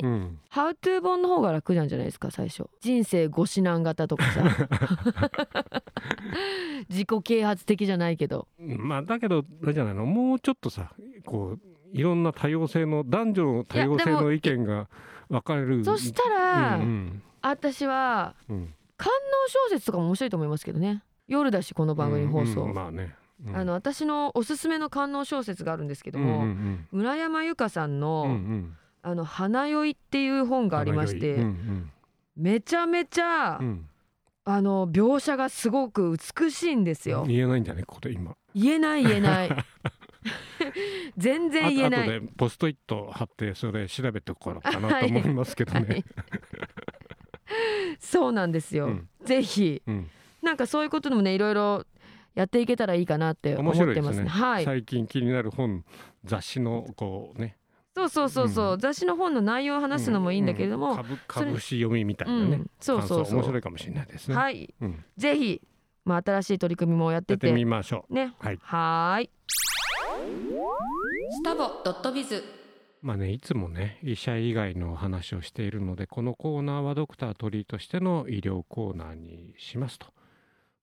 [0.00, 2.68] にうん、「ハウトゥー本の方が楽なんじゃないですか最初。
[2.80, 4.42] 人生ご指南型とかさ。
[6.88, 8.48] 自己啓発的じゃないけど。
[8.58, 10.06] まあだけどあれじゃないの？
[10.06, 10.92] もうちょっとさ
[11.24, 11.60] こう
[11.92, 14.88] いろんな多様性の男女の多様性の意見が
[15.28, 15.84] 分かれる。
[15.84, 18.56] そしたら、うん私はうん。
[18.56, 18.74] うん。
[18.96, 21.02] 官能小説とかも面白いと思いますけどね。
[21.26, 22.68] 夜だしこの番組放送、うん。
[22.68, 23.14] うんまあね、
[23.46, 23.56] うん。
[23.56, 28.76] あの私のおすすめの官能小説があるんですけども、うんうん村山由佳さんの「うんうん。
[29.02, 31.90] あの花酔い」っていう本がありまして、うんうん。
[32.36, 33.86] めちゃめちゃ、うん。
[34.44, 37.24] あの描写がすごく美しいんですよ。
[37.26, 38.34] 言えないんじゃないここで今。
[38.54, 39.50] 言えない言えない。
[41.16, 42.00] 全あ然言えない。
[42.02, 46.04] あとでポストイット貼ってそれ調べておこうかなと 思いますけどね、はい。
[47.98, 49.08] そうなんですよ、うん。
[49.24, 49.82] ぜひ。
[49.86, 50.10] うん、
[50.42, 51.86] なんかそういうことでもねいろいろ
[52.34, 54.22] やっていけたらいいかなって思面ってますね。
[54.22, 54.42] 白いですね。
[54.44, 54.64] はい。
[54.64, 55.84] 最近気になる本
[56.24, 57.56] 雑誌のこうね。
[57.94, 63.42] そうそうそうそう、う雑誌の本の内容を話すのもいいんだけれども、う株それ株式読みみたいなね、うん、そうそう面。
[63.42, 65.60] 白いかもしれないですね、はい、うん、ぜひ
[66.04, 68.14] まあ新しい取り組みもやってやってみてましょう。
[68.14, 68.32] ね。
[68.38, 68.58] はい。
[68.62, 69.30] はーい。
[71.32, 72.42] スタボドットビズ。
[73.02, 80.06] まあねいつもね医者以外の話をしているのでこのコーナーはドクター鳥居としての医療コーナーにしますと、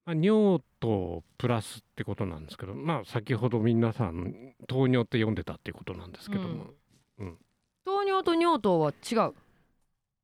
[0.07, 6.67] まあ、尿とプラスってことなんですけどまあ先ほど皆さん糖尿って読んでたっていうことなんですけども、
[7.85, 9.33] 糖尿と尿糖は違う？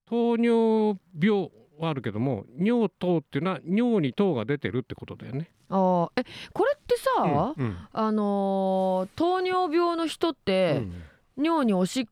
[0.05, 5.51] 糖尿病はあるけども尿糖っていうのは尿に糖が出てるってことだよね。
[5.67, 6.11] あー。
[6.21, 10.93] えこれってさ、うんあのー糖尿病の人っうて、ん。
[11.35, 12.07] 尿におし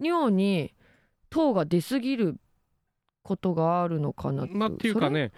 [0.00, 0.74] 尿に
[1.30, 2.36] 糖が出過ぎる
[3.22, 5.30] ことがあるのかなまあっていうかね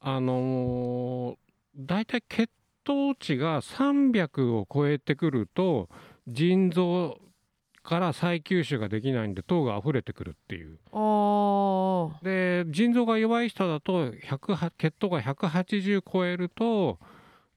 [0.00, 1.36] あのー、
[1.76, 2.50] 大体血
[2.84, 5.88] 糖値が300を超えてくると
[6.26, 7.18] 腎臓
[7.82, 10.78] から再吸収ができないんで糖が溢れてくるっていう。
[12.22, 16.98] で腎臓が弱い人だと100血糖が180超えると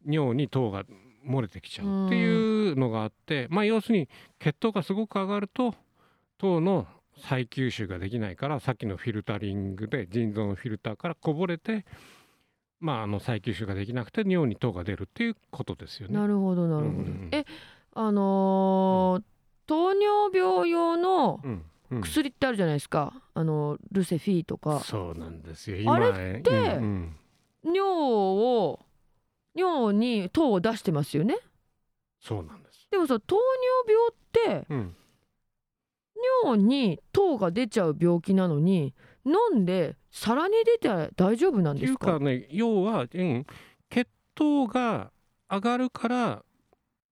[0.06, 0.84] 尿に糖が
[1.28, 5.76] 漏れてきちゃうっていうのがあってまあ要するに血糖がすごく上がると
[6.38, 11.86] 糖の再吸収ができないからさっきのフィルタリングで腎臓のフィルターからこぼれて
[12.82, 16.20] まああの再吸収ができなくて尿に糖が出るっていうことですよーね。
[16.20, 17.30] なるほどなるほど、うんうんうん。
[17.32, 17.46] え
[17.94, 19.24] あのー
[19.68, 21.66] 糖尿病用のうん。
[21.92, 22.02] うん。
[22.02, 24.80] 薬ってあるじゃないですか、あのルセフィとか。
[24.82, 25.94] そうなんですよ。
[25.94, 26.52] あれってって
[27.64, 28.80] 尿を
[29.56, 31.38] 尿に糖を出してますよね。
[32.20, 34.96] そうなんです、でもさ糖尿病ってうん、
[36.46, 38.94] 尿に糖が出ちゃう病気なのに
[39.26, 43.46] 飲んでさらに出て大丈夫なんっていうですかかね要は、うん、
[43.90, 45.12] 血糖が
[45.50, 46.44] 上がるから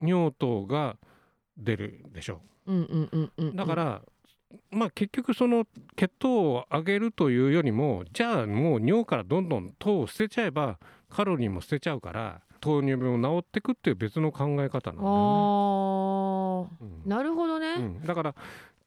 [0.02, 0.98] 尿糖が
[1.58, 2.42] 出るでしょ。
[2.66, 3.56] うんうんうんうんうん。
[3.56, 4.02] だから、
[4.72, 16.78] まあ結局その血糖を上げるというよりもじゃあもう尿からどんどん糖を捨てちゃえばカロリーも捨てちゃうから糖尿病も治ってくっていう別の考え方なんだよあね。
[16.82, 17.02] うん。
[17.06, 18.36] ーなるほどね、うん、だから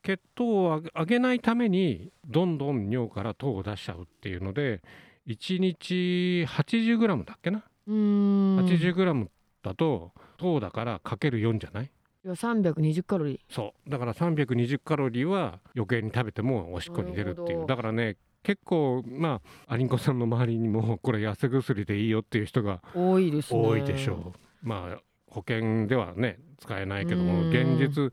[0.03, 4.83] 血糖を上げないためにどんどん尿から糖を出しちゃうっていうので
[5.27, 8.57] 1日 80g だっけな、うーん。
[8.59, 9.27] 80g
[9.63, 11.91] だと糖だからかける4じゃない？
[12.25, 13.39] いや320カロリー。
[13.49, 13.91] そう。
[13.91, 17.67] だから320カロリーは余計に食べてもおしっこに出るっていう。
[17.67, 23.61] だからね結構まあアリンコさんの周りにもこれ痩せ薬でいいよっていう人が多いですね。
[23.61, 27.51] 多いでしょう、まあ保険ではね使えないけどもうん。
[27.51, 28.13] 現実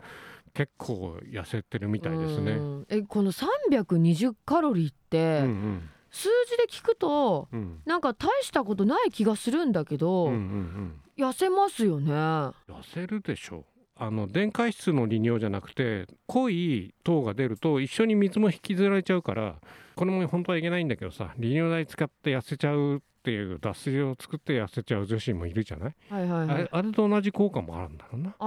[0.59, 2.51] 結構痩せてるみたいですね。
[2.51, 2.85] うん。
[2.89, 5.89] えこの320カロリーって、うんうん。
[6.11, 7.79] 数字で聞くとうん。
[7.85, 11.01] なんか大したことない気がするんだけど、うんうんうん。
[11.17, 12.11] 痩せますよね。
[12.11, 12.53] 痩
[12.93, 13.59] せるでしょ。
[13.59, 13.63] う
[13.95, 19.55] あの電解質の利尿じゃなくて濃い糖が出ると一緒に水も引きずられちゃうから
[19.95, 26.49] これも本当はいけないんだけどさ利尿剤使って痩せちゃうっていう脱水を作って痩せちゃう女子もいるじゃない、はいはいはい。
[26.49, 28.43] あれあれと同じ効果もあるんだろうな、あ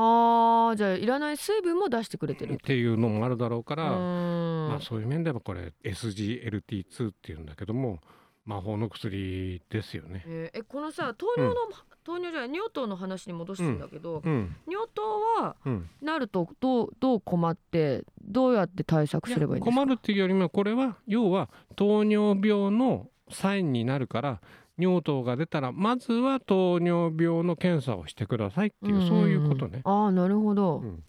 [0.72, 2.54] ーじゃあいらない水分も出してくれてる。
[2.54, 8.00] っていうのもあるだろうから、まあ、そういう面ではこれ SGLT2 っていうんだけども
[8.44, 10.24] 魔法の薬ですよね。
[10.26, 11.60] えーえこのさ糖尿の、
[12.02, 14.56] 糖尿じゃない尿糖の話に戻すんだけど、うん。
[14.66, 15.02] 尿糖
[15.40, 19.80] はうん、なるとどうどう困ってどうやって対策すればいいんですか？
[19.82, 24.40] 困るっていうよりもこれは要は糖尿病のサインになるから
[24.82, 29.08] 尿糖が出たらまずは糖尿病の検査をしてくださいっていう、んんん。
[29.08, 29.82] そういうことね。
[29.84, 31.02] ああなるほど、うん。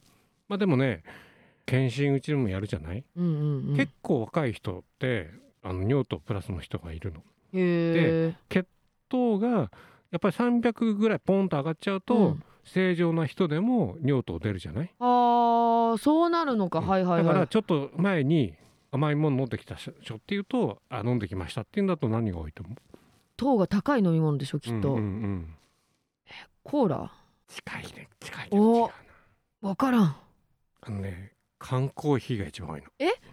[0.47, 1.03] まあでもね
[1.65, 5.29] 検診うちでもやるじゃない、うんうんうん、結構若い人って
[5.61, 7.19] あの尿糖プラスの人がいるの。
[7.53, 8.65] へえ
[9.09, 12.43] 糖がやっぱり300ぐらいポンと上がっちゃうと、うん。
[12.65, 16.87] 正常な人でも尿糖出るじゃない、あーそうなるのか、うん。
[16.87, 17.25] はいはいはい。
[17.25, 18.53] だからちょっと前に
[18.89, 22.75] 甘いもの飲んできた人っていうとあ飲んできましたっていうんだと何が多いと思
[23.37, 25.55] 糖が高い飲み物でしょきっと、う、うんうんうん。
[26.63, 27.11] コーラ？
[27.47, 28.91] 近いね近いけど違う
[29.63, 30.15] おからん。
[30.81, 32.87] あのね缶コーヒーが一番多いの。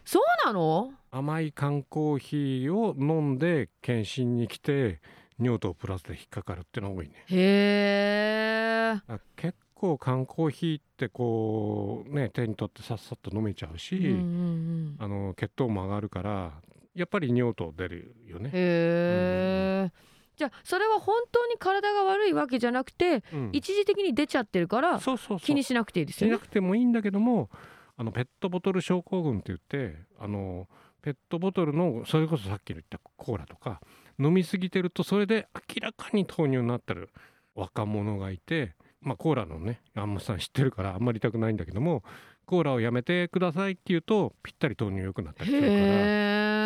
[0.05, 0.93] そうなの？
[1.11, 5.01] 甘い缶コーヒーを飲んで検診に来て
[5.41, 7.25] 尿糖プラスで引っかかるってのが多いね。
[7.29, 14.97] へえあ結構缶コーヒーってこうね手に取ってさっさと飲めちゃうし、うんうんうん。
[14.99, 16.53] あの血糖も上がるから
[16.95, 18.51] やっぱり尿糖出るよね。
[18.53, 19.93] へえ、
[20.37, 23.51] じゃあそれは本当に体が悪いわけじゃなくて、うん。
[23.53, 25.39] 一時的に出ちゃってるからそうそうそう。
[25.41, 26.37] 気にしなくていいですよね。
[26.37, 27.51] しなくてもいいんだけども
[27.97, 30.67] あのペットボトル症候群って言ってあの
[31.03, 33.81] ペットボトルのそれこそさっき言ったコーラとか
[34.19, 37.11] 飲みすぎてるとそれで明らかに糖尿になってる
[37.55, 42.03] 若者がいて、まあ、コーラのねあんまさん知ってるからあんまり言いたくないんだけども
[42.51, 45.73] コーラをやめてくださいって言うとぴったり糖尿良くなったりするから。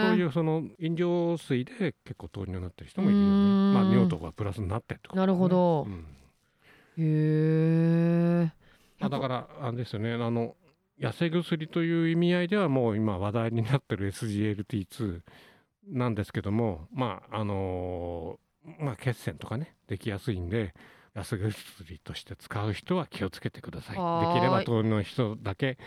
[0.04, 3.32] そういうその飲料水で結構糖尿になってる人もいるよね。
[3.74, 5.20] まあ尿糖がプラスになってってことね。
[5.20, 5.86] なるほど。
[5.86, 6.06] うん。
[6.96, 8.52] へえ
[8.98, 10.14] まあ、だからあれですよね。
[10.14, 10.56] あの
[10.98, 15.20] 痩せ薬という意味合いではもう今話題になってる SGLT2
[15.88, 18.38] なんですけどもまああの
[18.78, 20.72] まあ血栓とかねできやすいんで
[21.16, 23.96] 痩せ薬として使う人は気をつけてください。
[23.96, 25.78] できれば糖尿の人だけ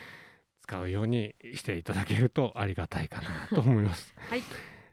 [0.62, 4.14] 使うようにしていただけるとありがたいかなと思います。
[4.30, 4.44] はい。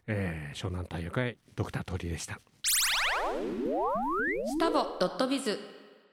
[0.06, 2.40] えー湘南太陽会ドクタートリでした。
[4.46, 5.58] スタボドットビズ。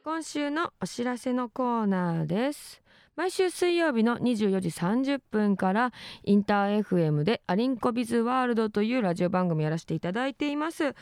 [0.04, 2.82] 今週のお知らせのコーナーです。
[3.16, 5.92] 毎週水曜日の24時30分から
[6.24, 10.96] インター FM でアリンコビズワールドというラジオ番組をやらせていただいています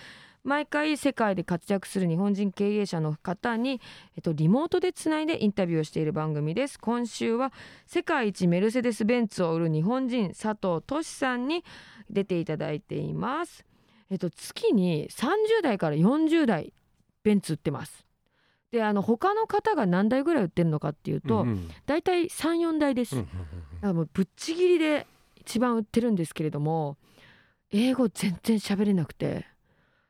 [0.44, 3.82] 毎回世界で活躍する日本人経営者の方に、
[4.16, 6.80] えっと、リモートでつないでインタビューをしている番組です。
[6.80, 7.52] 今週は
[7.86, 11.64] 世界一メルセデス・ベンツを売る日本人佐藤俊さんに
[12.10, 13.66] 出ていただいています。
[14.10, 16.74] えっと月に30代から40代
[17.24, 18.06] ベンツ売ってます。
[18.72, 21.70] であの他の方が何台ぐらい売ってるのかっていうと、うんうん。
[21.86, 23.26] だいたい34台です、うん。
[23.26, 23.38] だか
[23.82, 26.98] らもうぶっちぎりで一番売ってるんですけれども
[27.72, 29.48] 英語全然喋れなくて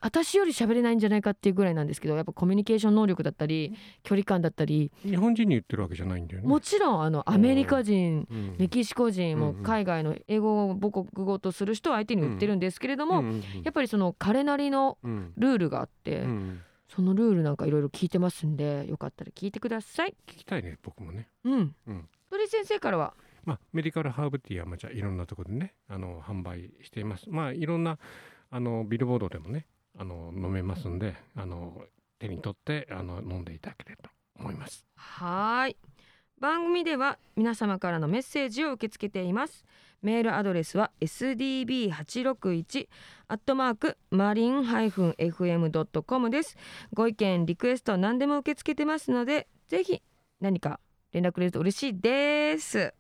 [0.02, 6.48] 私より喋れないんじゃないかっていうぐらいなんですけどやっぱコミュニケーション能力だったり距離感だったり日本人に言ってるわけじゃないんだよね。
[6.48, 20.16] もちろんあのアメリカ人うんメキシコ人も海外の英語を母国語とする人を相手に売ってるんですけれども、うんやっぱりその彼なりのうんルールがあって、うんそのルールなんかいろいろ聞いてますんでよかったら聞いてください。
[20.26, 21.28] 聞きたいね僕もね。
[21.44, 21.76] うん。
[21.88, 23.14] うん鳥居先生からは、
[23.46, 27.26] まあ、メディカルハーブティーはまあじゃあいろんなところでねあの販売しています。
[27.30, 28.00] まあいろんな
[28.50, 29.68] あのビルボードでもね
[30.00, 31.74] あの飲めますんであの
[32.20, 34.10] 手に取ってあの飲んでいただければと
[34.40, 34.86] 思います。
[34.96, 35.78] はーい。
[36.40, 39.66] 番組では皆様からのメッセージを受け付けています。
[40.02, 42.88] メールアドレスは sdb861
[43.28, 46.56] アットマークマリン -fm.com です。
[46.94, 50.02] ご意見、リクエスト何でも受け付けてますので、ぜひ
[50.40, 50.80] 何か
[51.12, 52.94] 連絡くれると嬉しいです。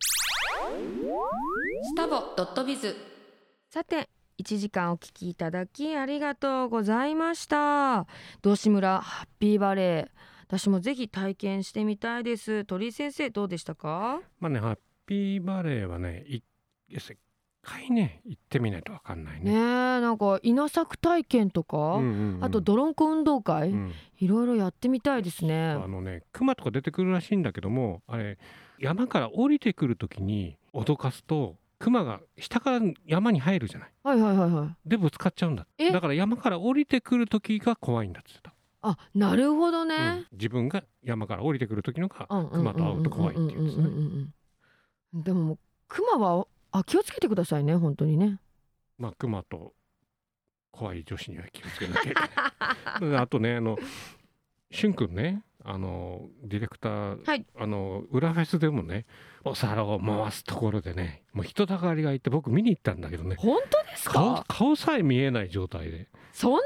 [1.81, 2.93] スタボドットビズ
[3.69, 4.09] さて
[4.39, 8.07] 1時間お聞きいただきありがとうございました。
[8.41, 10.19] 道志村ハッピーバレー。
[10.47, 12.63] 私もぜひ体験してみたいです。
[12.63, 14.21] 鳥居先生どうでしたか？
[14.39, 16.41] まあねハッピーバレーはねい
[16.87, 17.17] 一
[17.61, 19.51] 回ね行ってみないとわかんないね。
[19.51, 19.59] えね。
[19.99, 22.43] なんか稲作体験とか、うんうんうん。
[22.43, 23.93] あとドロンコ運動会、うん。
[24.19, 25.71] いろいろやってみたいですね。
[25.71, 28.37] あのね熊とか出てくるらしいんだけどもあれ
[28.79, 33.91] 山から降りてくる時に脅かすと熊が下から山に入るじゃない。
[34.03, 34.89] はいはいはいはい。
[34.89, 35.65] でぶつかっちゃうんだ。
[35.77, 35.91] え？
[35.91, 38.49] だから山から降りてくる時が怖いんだって言って
[38.81, 39.87] あなるほどた、うん。
[39.89, 44.27] ね、自分が山から降りてくる時のが熊と会うと怖いっていうんですね。
[45.13, 45.57] でも
[45.87, 48.39] 熊はあ気をつけてくださいね本当にね。
[48.97, 49.73] まあ熊と
[50.71, 53.09] 怖い女子には気をつけなきゃいけない。
[53.09, 53.77] であとねあの
[54.69, 57.45] しゅんくんねあのディレクター、はい。
[57.57, 59.05] あの裏フェスでもね
[59.43, 63.35] お皿を回すところでねもう人だかりがいて僕見に行ったんだけどね。
[63.37, 64.45] 本当です顔か？
[64.47, 66.07] 顔さえ見えない状態で。
[66.31, 66.59] そんな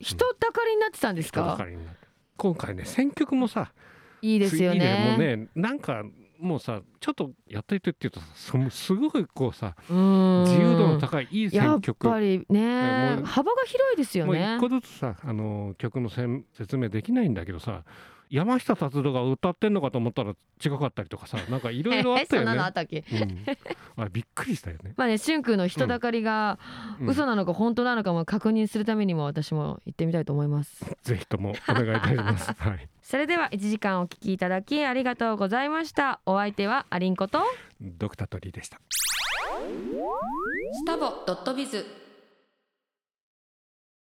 [0.00, 1.56] 人だかりになってたんですか？
[1.56, 2.00] かりになって。
[2.36, 3.72] 今回ね選曲もさ
[4.20, 5.16] いいですよいいね。
[5.16, 6.02] もうねなんか
[6.40, 10.44] もうさちょっとやっといてって言うとすごいこうさうん。
[10.44, 17.84] 自由度の高いいいやっ選曲ぱりね幅が広いですよもう一ね個ずつさあの曲の説明できないんだけどさ
[18.32, 20.32] 山下達郎が歌ってんのかと思ったら
[20.64, 23.04] 違かったりとかさなんかいろいろあった そんなよねのあったっけ？
[23.12, 23.44] うん、
[23.96, 24.94] あれびっくりしたよね。
[24.96, 26.58] まあね、しゅんくんの人だかりが
[26.98, 30.82] うん嘘なのか本当なのかも確認するためにも私も行ってみたいと思います。
[31.04, 32.52] ぜひともお願いいたします。
[32.58, 32.88] はい。
[33.02, 36.20] それでは1時間お聞きいただきありがとうございました。
[36.24, 37.40] お相手はアリンコと
[37.80, 38.80] ドクタートリーでした。
[40.74, 41.84] スタボドットビズ